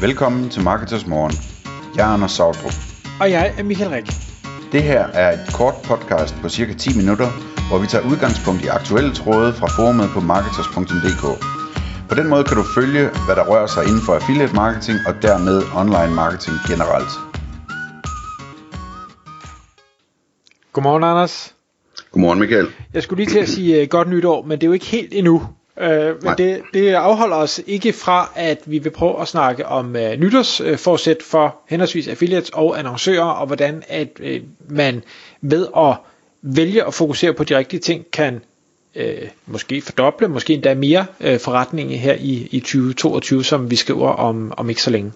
[0.00, 1.32] Velkommen til Marketers Morgen.
[1.96, 2.76] Jeg er Anders Sautrup.
[3.20, 4.06] Og jeg er Michael Rik.
[4.72, 7.28] Det her er et kort podcast på cirka 10 minutter,
[7.68, 11.24] hvor vi tager udgangspunkt i aktuelle tråde fra forumet på marketers.dk.
[12.08, 15.14] På den måde kan du følge, hvad der rører sig inden for affiliate marketing og
[15.22, 17.12] dermed online marketing generelt.
[20.72, 21.54] Godmorgen, Anders.
[22.12, 22.68] Godmorgen Michael.
[22.94, 25.12] Jeg skulle lige til at sige uh, godt nytår, men det er jo ikke helt
[25.14, 25.36] endnu.
[25.80, 29.86] Uh, men det, det afholder os ikke fra, at vi vil prøve at snakke om
[29.86, 34.26] uh, nytårsforsæt for henholdsvis affiliates og annoncører, og hvordan at uh,
[34.68, 35.02] man
[35.40, 35.96] ved at
[36.42, 38.40] vælge at fokusere på de rigtige ting, kan
[38.96, 39.02] uh,
[39.46, 44.52] måske fordoble, måske endda mere uh, forretningen her i, i 2022, som vi skriver om,
[44.56, 45.12] om ikke så længe.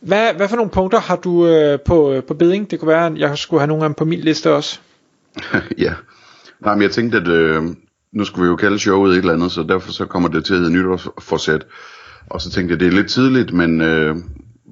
[0.00, 2.70] Hvad, hvad for nogle punkter har du uh, på, på beding?
[2.70, 4.78] Det kunne være, at jeg skulle have nogle af dem på min liste også.
[5.78, 5.92] ja.
[6.60, 7.62] Nej, men jeg tænkte, at øh,
[8.12, 10.54] nu skulle vi jo kalde showet et eller andet, så derfor så kommer det til
[10.54, 11.66] at hedde nytårsforsæt.
[12.26, 14.16] Og så tænkte jeg, det er lidt tidligt, men øh,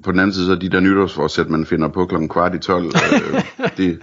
[0.03, 2.85] på den anden side, så de der nytårsforsæt, man finder på klokken kvart i 12,
[2.85, 2.91] øh,
[3.77, 3.99] det,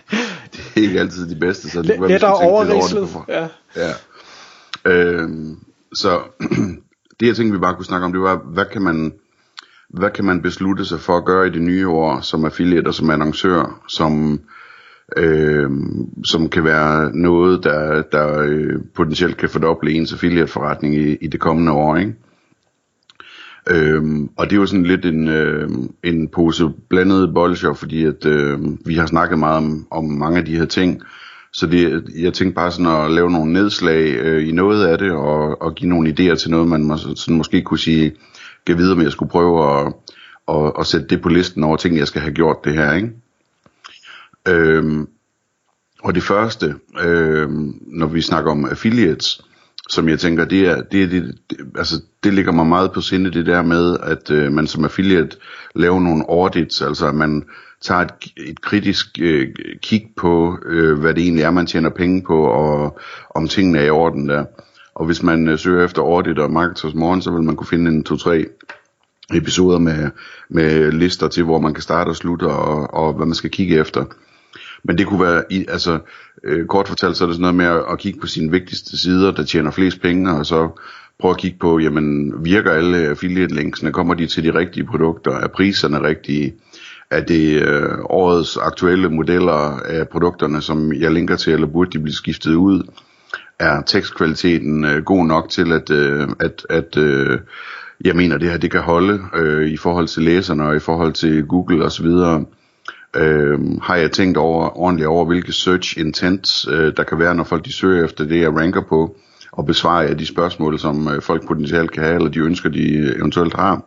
[0.53, 1.71] det er ikke altid de bedste.
[1.71, 3.09] Så det Lidt lettere overrislet.
[3.29, 3.49] Ja.
[3.77, 3.93] ja.
[4.85, 5.29] Øh,
[5.95, 6.21] så
[7.21, 9.13] det jeg tænkte, vi bare kunne snakke om, det var, hvad kan man
[9.91, 12.95] hvad kan man beslutte sig for at gøre i det nye år som affiliate og
[12.95, 14.39] som annoncør, som øh,
[15.17, 15.71] Øh,
[16.25, 21.41] som kan være noget, der, der øh, potentielt kan fordoble ens affiliate-forretning i, i det
[21.41, 22.15] kommende år, ikke?
[23.71, 25.69] Øhm, og det er jo sådan lidt en, øh,
[26.03, 30.45] en pose blandet bolsjer, fordi at øh, vi har snakket meget om, om mange af
[30.45, 31.03] de her ting.
[31.53, 35.13] Så det, jeg tænkte bare sådan at lave nogle nedslag øh, i noget af det,
[35.13, 38.13] og, og give nogle idéer til noget, man må, sådan måske kunne sige,
[38.67, 39.93] kan videre med, at jeg skulle prøve at,
[40.49, 43.11] at, at sætte det på listen over ting, jeg skal have gjort det her, ikke?
[44.49, 45.09] Øhm,
[46.03, 49.41] og det første, øhm, når vi snakker om affiliates,
[49.89, 53.01] som jeg tænker, det er, det, er det, det, altså, det ligger mig meget på
[53.01, 55.37] sinde, det der med, at øh, man som affiliate
[55.75, 57.45] laver nogle audits, altså at man
[57.83, 59.49] tager et, et kritisk øh,
[59.83, 62.99] kig på, øh, hvad det egentlig er, man tjener penge på, og
[63.35, 64.45] om tingene er i orden der.
[64.95, 67.91] Og hvis man øh, søger efter audit og marketers morgen, så vil man kunne finde
[67.91, 68.45] en to-tre
[69.35, 70.11] episoder med,
[70.49, 73.77] med lister til, hvor man kan starte og slutte, og, og hvad man skal kigge
[73.77, 74.05] efter.
[74.85, 75.99] Men det kunne være, i, altså
[76.45, 78.99] øh, kort fortalt, så er det sådan noget med at, at kigge på sine vigtigste
[78.99, 80.69] sider, der tjener flest penge, og så
[81.19, 85.33] prøve at kigge på, jamen virker alle affiliate linksene, kommer de til de rigtige produkter,
[85.33, 86.55] er priserne rigtige,
[87.11, 92.03] er det øh, årets aktuelle modeller af produkterne, som jeg linker til, eller burde de
[92.03, 92.83] blive skiftet ud,
[93.59, 97.39] er tekstkvaliteten øh, god nok til, at, øh, at, at øh,
[98.05, 101.13] jeg mener, det her det kan holde øh, i forhold til læserne og i forhold
[101.13, 102.07] til Google osv.,
[103.17, 107.45] øh, har jeg tænkt over ordentligt over, hvilke search intents øh, der kan være, når
[107.45, 109.17] folk de søger efter det, jeg ranker på,
[109.53, 112.97] og besvarer jeg de spørgsmål, som øh, folk potentielt kan have, eller de ønsker, de
[112.97, 113.83] øh, eventuelt har.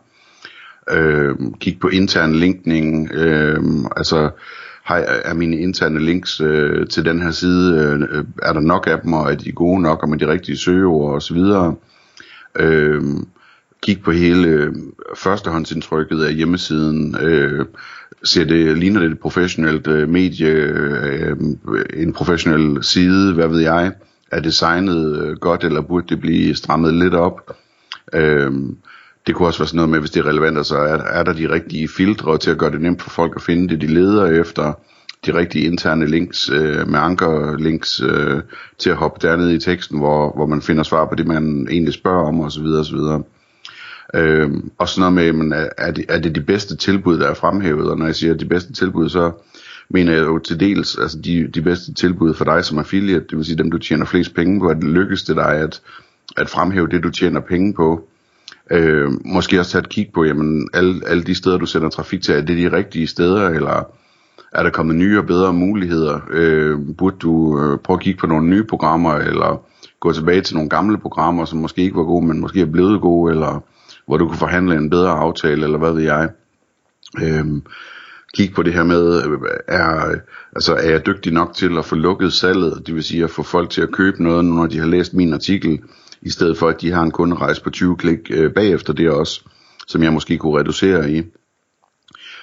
[0.90, 3.60] Øh, kig på intern linkning, øh,
[3.96, 4.30] altså
[4.82, 7.78] har, er mine interne links øh, til den her side,
[8.10, 10.56] øh, er der nok af dem, og er de gode nok, og med de rigtige
[10.56, 11.38] søgeord osv.,
[12.58, 13.02] øh,
[13.82, 14.72] kig på hele øh,
[15.16, 17.16] førstehåndsindtrykket af hjemmesiden.
[17.20, 17.66] Øh,
[18.24, 21.36] ser det, ligner det et professionelt øh, medie, øh,
[21.94, 23.92] en professionel side, hvad ved jeg?
[24.32, 27.56] Er designet øh, godt, eller burde det blive strammet lidt op?
[28.14, 28.52] Øh,
[29.26, 31.32] det kunne også være sådan noget med, hvis det er relevant, så er, er der
[31.32, 34.40] de rigtige filtre til at gøre det nemt for folk at finde det, de leder
[34.40, 34.72] efter
[35.26, 38.40] de rigtige interne links øh, med ankerlinks øh,
[38.78, 41.94] til at hoppe dernede i teksten, hvor, hvor man finder svar på det, man egentlig
[41.94, 42.64] spørger om osv.
[42.64, 42.98] osv.
[44.14, 47.26] Øh, og sådan noget med, men er, er, det, er det de bedste tilbud, der
[47.26, 47.90] er fremhævet?
[47.90, 49.32] Og når jeg siger de bedste tilbud, så
[49.90, 53.36] mener jeg jo til dels altså de, de bedste tilbud for dig som affiliate, det
[53.36, 55.80] vil sige dem, du tjener flest penge på, at det lykkes det dig at,
[56.36, 58.08] at fremhæve det, du tjener penge på.
[58.70, 62.22] Øh, måske også tage et kig på, jamen alle, alle de steder, du sender trafik
[62.22, 63.90] til, er det de rigtige steder, eller
[64.52, 66.20] er der kommet nye og bedre muligheder?
[66.30, 69.62] Øh, burde du øh, prøve at kigge på nogle nye programmer, eller
[70.00, 73.00] gå tilbage til nogle gamle programmer, som måske ikke var gode, men måske er blevet
[73.00, 73.62] gode, eller
[74.08, 76.28] hvor du kunne forhandle en bedre aftale, eller hvad ved jeg.
[77.22, 77.62] Øhm,
[78.34, 79.38] kig på det her med, øh,
[79.68, 80.14] er,
[80.56, 83.42] altså, er jeg dygtig nok til at få lukket salget, det vil sige at få
[83.42, 85.78] folk til at købe noget, når de har læst min artikel,
[86.22, 89.40] i stedet for at de har en kunderejse på 20 klik øh, bagefter det også,
[89.86, 91.22] som jeg måske kunne reducere i.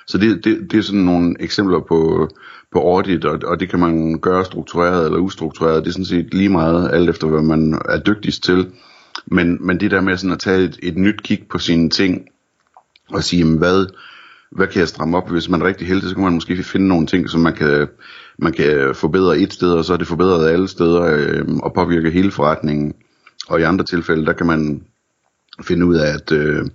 [0.08, 2.30] Så det, det, det er sådan nogle eksempler på,
[2.72, 5.84] på audit, og, og det kan man gøre struktureret eller ustruktureret.
[5.84, 8.72] Det er sådan set lige meget, alt efter hvad man er dygtigst til.
[9.26, 12.28] Men, men det der med sådan at tage et, et nyt kig på sine ting,
[13.10, 13.86] og sige, jamen, hvad,
[14.52, 15.30] hvad kan jeg stramme op?
[15.30, 17.88] Hvis man er rigtig heldig, så kan man måske finde nogle ting, som man kan,
[18.38, 22.12] man kan forbedre et sted, og så er det forbedret alle steder, øh, og påvirke
[22.12, 22.94] hele forretningen.
[23.48, 24.84] Og i andre tilfælde, der kan man
[25.64, 26.66] finde ud af, at øh,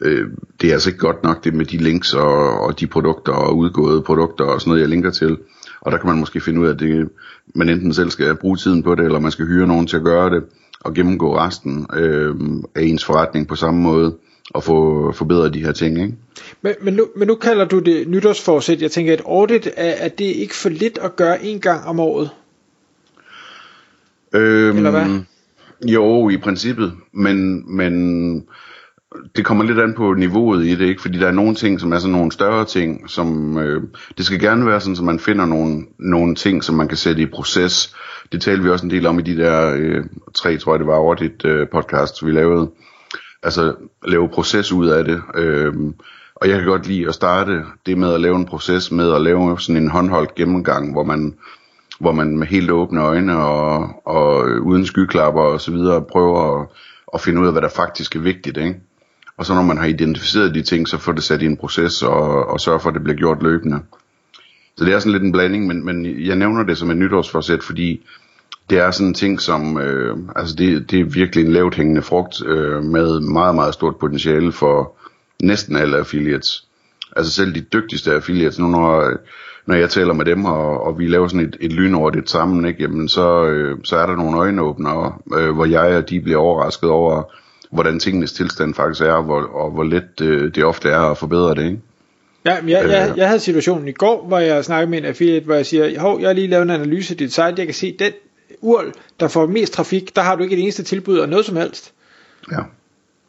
[0.00, 0.28] øh,
[0.60, 3.56] det er altså ikke godt nok det med de links og, og de produkter og
[3.56, 5.38] udgåede produkter og sådan noget, jeg linker til.
[5.80, 7.08] Og der kan man måske finde ud af, at det,
[7.54, 10.04] man enten selv skal bruge tiden på det, eller man skal hyre nogen til at
[10.04, 10.44] gøre det,
[10.80, 12.34] og gennemgå resten øh,
[12.74, 14.16] af ens forretning på samme måde,
[14.54, 16.02] og få forbedret de her ting.
[16.02, 16.14] Ikke?
[16.62, 18.82] Men, men, nu, men nu kalder du det nytårsforsæt.
[18.82, 21.84] Jeg tænker, at et audit, er, er det ikke for lidt at gøre en gang
[21.84, 22.30] om året?
[24.32, 25.20] Øhm, Eller hvad?
[25.86, 28.44] Jo, i princippet, men, men
[29.36, 31.02] det kommer lidt an på niveauet i det, ikke?
[31.02, 33.82] Fordi der er nogle ting, som er sådan nogle større ting, som øh,
[34.18, 37.22] det skal gerne være sådan, at man finder nogle, nogle ting, som man kan sætte
[37.22, 37.94] i proces.
[38.32, 40.86] Det talte vi også en del om i de der øh, tre, tror jeg det
[40.86, 42.70] var, over dit øh, podcast, vi lavede.
[43.42, 43.74] Altså
[44.06, 45.22] lave proces ud af det.
[45.34, 45.74] Øh,
[46.34, 49.22] og jeg kan godt lide at starte det med at lave en proces med at
[49.22, 51.34] lave sådan en håndholdt gennemgang, hvor man
[52.00, 56.66] hvor man med helt åbne øjne og, og uden skyklapper og så videre prøver at,
[57.14, 58.56] at finde ud af, hvad der faktisk er vigtigt.
[58.56, 58.80] Ikke?
[59.38, 62.02] Og så når man har identificeret de ting, så får det sat i en proces
[62.02, 63.80] og, og sørge for, at det bliver gjort løbende.
[64.76, 67.62] Så det er sådan lidt en blanding, men, men jeg nævner det som et nytårsforsæt,
[67.62, 68.06] fordi
[68.70, 72.02] det er sådan en ting, som, øh, altså det, det er virkelig en lavt hængende
[72.02, 74.96] frugt øh, med meget, meget stort potentiale for
[75.42, 76.64] næsten alle affiliates.
[77.16, 79.12] Altså selv de dygtigste affiliates, nu når,
[79.66, 82.82] når jeg taler med dem, og, og vi laver sådan et, et det sammen, ikke,
[82.82, 86.90] jamen så, øh, så er der nogle øjenåbnere, øh, hvor jeg og de bliver overrasket
[86.90, 87.22] over,
[87.70, 91.18] hvordan tingenes tilstand faktisk er, og hvor, og hvor let øh, det ofte er at
[91.18, 91.80] forbedre det, ikke?
[92.44, 95.44] Ja, men jeg, jeg, jeg havde situationen i går, hvor jeg snakkede med en affiliate,
[95.44, 97.74] hvor jeg siger, hov, jeg har lige lavet en analyse af dit site, jeg kan
[97.74, 98.12] se, den
[98.60, 101.56] URL, der får mest trafik, der har du ikke et eneste tilbud af noget som
[101.56, 101.92] helst.
[102.52, 102.60] Ja,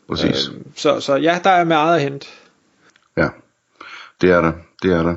[0.09, 0.49] præcis.
[0.49, 2.27] Øh, så, så ja, der er meget at hente.
[3.17, 3.27] Ja,
[4.21, 4.51] det er der,
[4.83, 5.15] det er der.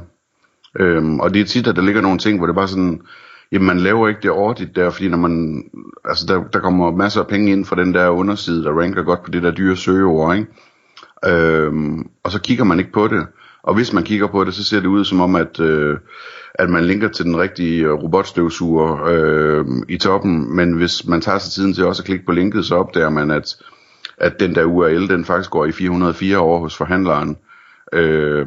[0.81, 3.03] Øhm, og det er tit, at der ligger nogle ting, hvor det bare sådan,
[3.53, 5.65] jamen man laver ikke det ordentligt der, fordi når man,
[6.05, 9.23] altså der, der kommer masser af penge ind fra den der underside, der ranker godt
[9.23, 10.47] på det der dyre søgeord, ikke?
[11.27, 13.27] Øhm, og så kigger man ikke på det.
[13.63, 15.99] Og hvis man kigger på det, så ser det ud som om, at, øh,
[16.55, 21.39] at man linker til den rigtige øh, robotstøvsuger øh, i toppen, men hvis man tager
[21.39, 23.57] sig tiden til også at klikke på linket, så opdager man, at,
[24.19, 27.37] at den der URL, den faktisk går i 404 over hos forhandleren,
[27.93, 28.47] øh,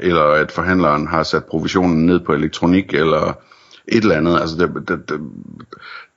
[0.00, 3.38] eller at forhandleren har sat provisionen ned på elektronik, eller
[3.88, 4.40] et eller andet.
[4.40, 5.20] Altså det, det, det,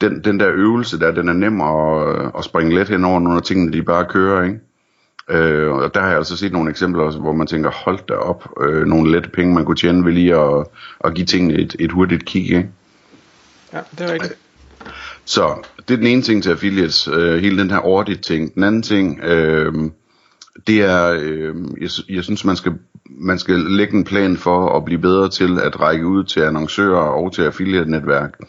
[0.02, 3.38] den, den der øvelse der, den er nem at, at springe let hen over nogle
[3.38, 4.60] af tingene, de bare kører, ikke?
[5.30, 8.14] Øh, og der har jeg altså set nogle eksempler også, hvor man tænker, hold da
[8.14, 10.66] op, øh, nogle lette penge, man kunne tjene ved lige at,
[11.04, 12.70] at give tingene et, et hurtigt kig, ikke?
[13.74, 14.38] Ja, det er rigtigt.
[15.26, 18.56] Så det er den ene ting til affiliates, øh, hele den her audit ting.
[18.56, 19.74] Den anden ting, øh,
[20.68, 22.74] det er, øh, jeg, jeg synes man skal,
[23.10, 27.02] man skal lægge en plan for at blive bedre til at række ud til annoncører
[27.02, 28.40] og til affiliate-netværk,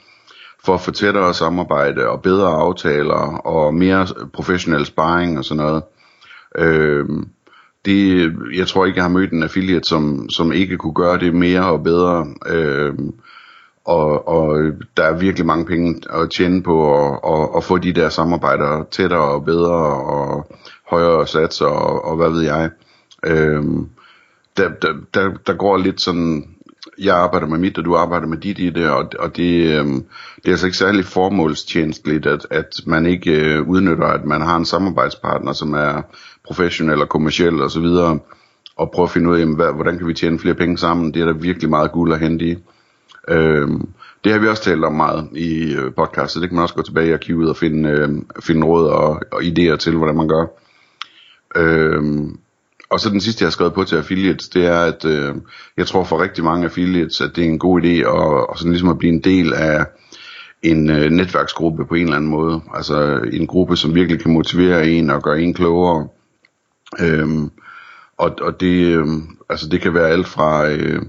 [0.65, 5.83] for at få tættere samarbejde og bedre aftaler og mere professionel sparring og sådan noget.
[6.59, 7.07] Øh,
[7.85, 11.35] det, jeg tror ikke, jeg har mødt en affiliate, som, som ikke kunne gøre det
[11.35, 12.27] mere og bedre.
[12.47, 12.95] Øh,
[13.85, 17.93] og, og der er virkelig mange penge at tjene på at, at, at få de
[17.93, 20.47] der samarbejder tættere og bedre og
[20.91, 22.71] højere satser og, og hvad ved jeg.
[23.27, 23.89] Øhm,
[24.59, 26.55] der, der, der, der går lidt sådan,
[26.99, 30.05] jeg arbejder med mit, og du arbejder med dit i det, og, og det, øhm,
[30.37, 34.57] det er altså ikke særlig formålstjenestligt, at, at man ikke øh, udnytter, at man har
[34.57, 36.03] en samarbejdspartner, som er
[36.45, 38.19] professionel og kommersiel og så videre,
[38.77, 41.15] og prøve at finde ud af, hvad, hvordan kan vi tjene flere penge sammen.
[41.15, 42.57] Det er der virkelig meget guld at hente i.
[43.29, 43.88] Øhm,
[44.25, 46.43] det har vi også talt om meget i øh, podcastet.
[46.43, 48.09] Det kan man også gå tilbage i arkivet og finde, øh,
[48.41, 50.47] finde råd og, og idéer til, hvordan man gør.
[51.57, 52.38] Øhm,
[52.90, 55.35] og så den sidste, jeg har skrevet på til affiliates, det er, at øh,
[55.76, 58.73] jeg tror for rigtig mange affiliates, at det er en god idé at, at, sådan
[58.73, 59.87] ligesom at blive en del af
[60.62, 62.61] en øh, netværksgruppe på en eller anden måde.
[62.75, 66.09] Altså en gruppe, som virkelig kan motivere en og gøre en klogere.
[67.00, 67.50] Øhm,
[68.18, 69.07] og, og det, øh,
[69.50, 71.02] altså det kan være alt fra, øh,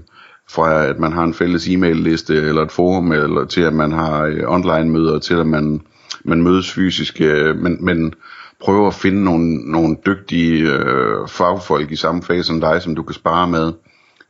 [0.50, 3.92] fra at man har en fælles e-mail liste eller et forum, eller til at man
[3.92, 5.80] har øh, online møder, til at man,
[6.24, 7.20] man mødes fysisk.
[7.20, 8.14] Øh, men, men
[8.60, 13.02] prøve at finde nogle, nogle dygtige øh, fagfolk i samme fase som dig, som du
[13.02, 13.72] kan spare med.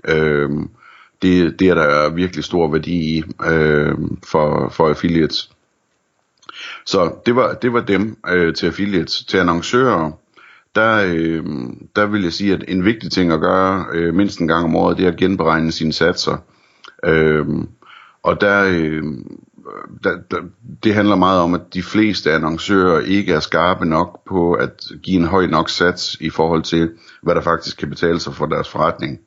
[0.09, 0.51] Øh,
[1.23, 3.95] det, det er der virkelig stor værdi i øh,
[4.27, 5.51] for, for affiliates.
[6.87, 9.25] Så det var, det var dem øh, til affiliates.
[9.25, 10.11] Til annoncører,
[10.75, 11.45] der, øh,
[11.97, 14.77] der vil jeg sige, at en vigtig ting at gøre øh, mindst en gang om
[14.77, 16.37] året, det er at genberegne sine satser.
[17.05, 17.47] Øh,
[18.23, 19.03] og der, øh,
[19.67, 20.37] Øh, der, der,
[20.85, 25.17] det handler meget om, at de fleste annoncører ikke er skarpe nok på at give
[25.17, 26.91] en høj nok sats i forhold til,
[27.23, 29.19] hvad der faktisk kan betale sig for deres forretning.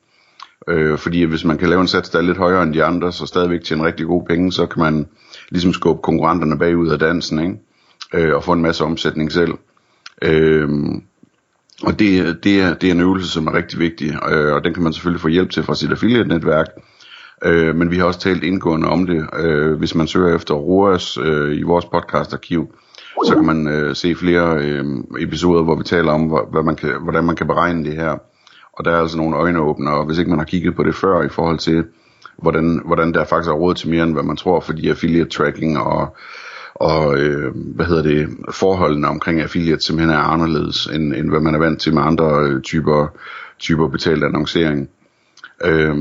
[0.68, 3.12] Øh, fordi hvis man kan lave en sats, der er lidt højere end de andre,
[3.12, 5.06] så stadigvæk tjene rigtig gode penge, så kan man
[5.50, 8.26] ligesom skubbe konkurrenterne bagud af dansen, ikke?
[8.26, 9.52] Øh, og få en masse omsætning selv.
[10.22, 10.68] Øh,
[11.82, 14.74] Og det, det, er, det er en øvelse, som er rigtig vigtig, øh, og den
[14.74, 16.66] kan man selvfølgelig få hjælp til fra sit affiliate-netværk.
[17.44, 19.26] Øh, men vi har også talt indgående om det.
[19.38, 22.74] Øh, hvis man søger efter ROAS øh, i vores podcastarkiv,
[23.26, 24.84] så kan man øh, se flere øh,
[25.18, 28.18] episoder, hvor vi taler om, hvad man kan, hvordan man kan beregne det her.
[28.72, 31.28] Og der er altså nogle øjenåbnere, hvis ikke man har kigget på det før i
[31.28, 31.84] forhold til,
[32.38, 35.78] hvordan, hvordan der faktisk er råd til mere, end hvad man tror, fordi affiliate tracking
[35.78, 36.16] og,
[36.74, 41.54] og øh, hvad hedder det, forholdene omkring affiliate simpelthen er anderledes, end, end hvad man
[41.54, 43.06] er vant til med andre øh, typer,
[43.58, 44.88] typer betalt annoncering.
[45.64, 45.96] Øh,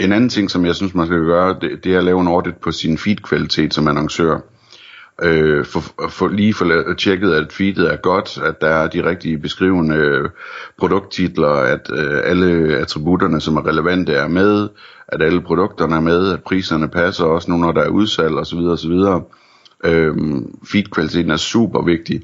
[0.00, 2.28] en anden ting, som jeg synes, man skal gøre, det, det er at lave en
[2.28, 4.38] audit på sin feed-kvalitet som annoncør.
[5.22, 9.38] Øh, for, for lige for tjekket, at feedet er godt, at der er de rigtige
[9.38, 10.28] beskrivende øh,
[10.78, 14.68] produkttitler, at øh, alle attributterne, som er relevante, er med,
[15.08, 18.58] at alle produkterne er med, at priserne passer også nu, når der er udsalg osv.
[18.58, 18.92] osv.
[19.84, 20.16] Øh,
[20.72, 22.22] feed-kvaliteten er super vigtig,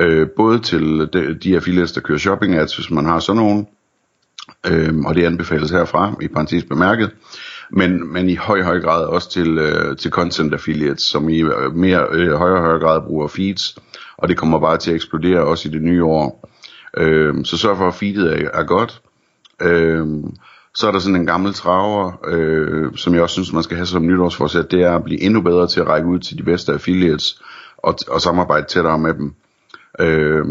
[0.00, 3.66] øh, både til de, de affiliates, der kører shopping ads, hvis man har sådan nogen,
[4.70, 7.10] øh, og det anbefales herfra, i parentes bemærket,
[7.70, 11.74] men, men i høj, høj grad også til, øh, til content affiliates, som i øh,
[11.74, 13.78] mere øh, højere, højere grad bruger feeds,
[14.16, 16.48] og det kommer bare til at eksplodere også i det nye år.
[16.96, 19.00] Øhm, så sørg for, at feedet er, er godt.
[19.62, 20.34] Øhm,
[20.74, 23.86] så er der sådan en gammel traver, øh, som jeg også synes, man skal have
[23.86, 26.72] som nytårsforsæt, det er at blive endnu bedre til at række ud til de bedste
[26.72, 27.42] affiliates
[27.78, 29.34] og, og samarbejde tættere med dem.
[30.00, 30.44] Øh,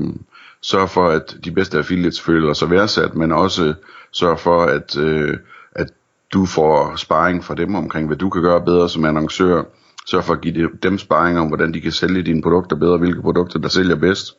[0.62, 3.74] sørg for, at de bedste affiliates føler sig værdsat, men også
[4.12, 5.38] sørge for, at, øh,
[5.76, 5.90] at
[6.34, 9.64] du får sparring fra dem omkring, hvad du kan gøre bedre som annoncør.
[10.10, 13.22] Sørg for at give dem sparring om, hvordan de kan sælge dine produkter bedre, hvilke
[13.22, 14.34] produkter, der sælger bedst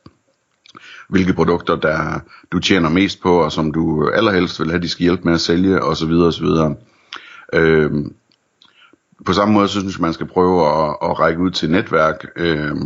[1.08, 2.20] hvilke produkter der
[2.52, 5.40] du tjener mest på, og som du allerhelst vil have, de skal hjælpe med at
[5.40, 6.12] sælge, osv.
[6.12, 6.46] osv.
[7.52, 7.90] Øh,
[9.26, 12.26] på samme måde så synes jeg, man skal prøve at, at række ud til netværk
[12.36, 12.76] øh,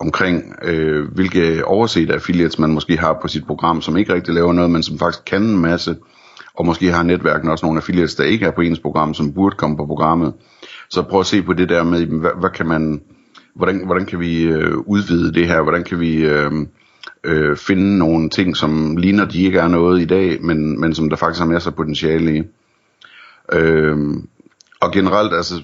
[0.00, 4.52] omkring, øh, hvilke overset affiliates man måske har på sit program, som ikke rigtig laver
[4.52, 5.96] noget, men som faktisk kan en masse,
[6.54, 9.56] og måske har netværkene også nogle affiliates, der ikke er på ens program, som burde
[9.56, 10.32] komme på programmet.
[10.90, 13.00] Så prøv at se på det der med, hvad, hvad kan man,
[13.54, 16.52] hvordan, hvordan kan vi øh, udvide det her, hvordan kan vi øh,
[17.24, 21.10] øh, finde nogle ting, som ligner, de ikke er noget i dag, men, men som
[21.10, 22.42] der faktisk har masser af potentiale i.
[23.52, 23.96] Øh,
[24.80, 25.54] og generelt altså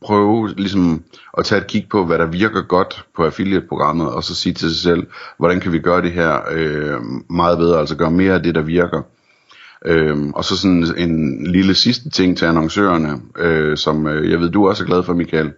[0.00, 1.02] prøve ligesom
[1.38, 4.70] at tage et kig på, hvad der virker godt på affiliate-programmet, og så sige til
[4.70, 5.06] sig selv,
[5.38, 8.62] hvordan kan vi gøre det her øh, meget bedre, altså gøre mere af det, der
[8.62, 9.02] virker.
[9.86, 14.50] Øhm, og så sådan en lille sidste ting til annoncørerne, øh, som øh, jeg ved,
[14.50, 15.52] du også er glad for, Michael.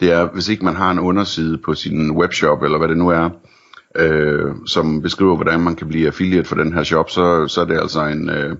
[0.00, 3.08] Det er, hvis ikke man har en underside på sin webshop, eller hvad det nu
[3.08, 3.30] er,
[3.96, 7.64] øh, som beskriver, hvordan man kan blive affiliate for den her shop, så, så er
[7.64, 8.56] det altså en, øh,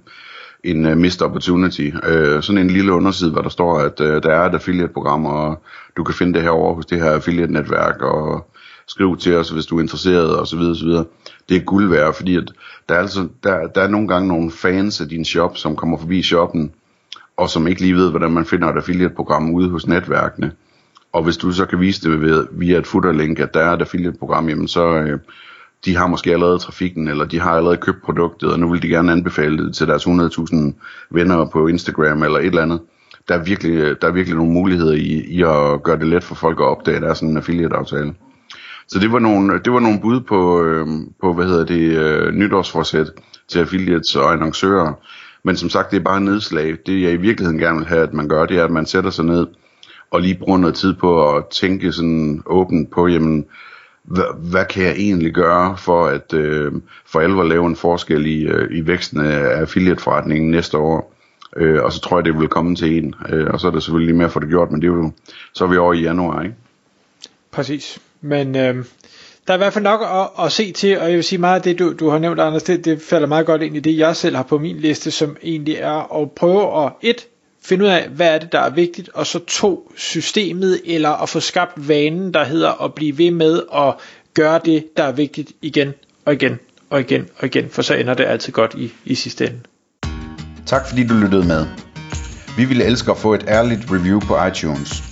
[0.64, 1.90] en uh, missed opportunity.
[2.08, 5.62] Øh, sådan en lille underside, hvor der står, at øh, der er et affiliate-program, og
[5.96, 8.51] du kan finde det her over hos det her affiliate-netværk, og
[8.86, 11.04] skriv til os, hvis du er interesseret, og så videre, så videre.
[11.48, 12.52] Det er guld værd, fordi at
[12.88, 15.98] der, er altså, der, der er nogle gange nogle fans af din shop, som kommer
[15.98, 16.72] forbi shoppen,
[17.36, 20.52] og som ikke lige ved, hvordan man finder et affiliate-program ude hos netværkene.
[21.12, 23.80] Og hvis du så kan vise det ved, via et footerlink, at der er et
[23.80, 25.18] affiliate-program, jamen så øh,
[25.84, 28.88] de har måske allerede trafikken, eller de har allerede købt produktet, og nu vil de
[28.88, 30.56] gerne anbefale det til deres 100.000
[31.10, 32.80] venner på Instagram eller et eller andet.
[33.28, 36.24] Der er virkelig, øh, der er virkelig nogle muligheder i, i at gøre det let
[36.24, 38.14] for folk at opdage, at der er sådan en affiliate-aftale.
[38.88, 40.86] Så det var nogle, øh, det var nogle bud på, øh,
[41.20, 43.06] på hvad hedder det, øh, nytårsforsæt
[43.48, 44.92] til affiliates og annoncører.
[45.42, 46.76] Men som sagt, det er bare nedslag.
[46.86, 49.10] Det jeg i virkeligheden gerne vil have, at man gør, det er, at man sætter
[49.10, 49.46] sig ned
[50.10, 53.46] og lige bruger noget tid på at tænke sådan åbent på, jamen,
[54.02, 56.72] hvad, hvad kan jeg egentlig gøre for at øh,
[57.06, 61.14] for alvor lave en forskel i, øh, i væksten af affiliate-forretningen næste år.
[61.56, 63.14] Øh, og så tror jeg, det vil komme til en.
[63.28, 64.92] Øh, og så er det selvfølgelig lige mere at få det gjort, men det er
[64.92, 65.12] jo,
[65.52, 66.54] så er vi over i januar, ikke?
[67.50, 67.98] Præcis.
[68.22, 68.84] Men øh,
[69.46, 71.56] der er i hvert fald nok at, at se til, og jeg vil sige meget
[71.56, 73.98] af det, du, du har nævnt, Anders, det, det falder meget godt ind i det,
[73.98, 77.26] jeg selv har på min liste, som egentlig er at prøve at, et,
[77.64, 81.28] finde ud af, hvad er det, der er vigtigt, og så to, systemet, eller at
[81.28, 83.94] få skabt vanen, der hedder at blive ved med at
[84.34, 85.92] gøre det, der er vigtigt igen
[86.24, 86.58] og igen
[86.90, 89.60] og igen og igen, for så ender det altid godt i, i sidste ende.
[90.66, 91.66] Tak fordi du lyttede med.
[92.56, 95.11] Vi ville elske at få et ærligt review på iTunes.